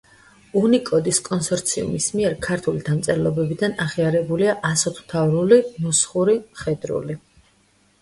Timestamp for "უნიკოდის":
0.61-1.19